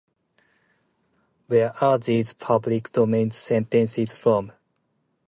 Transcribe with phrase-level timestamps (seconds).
[1.45, 4.51] Where are these public domain sentences from?